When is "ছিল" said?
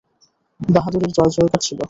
1.63-1.79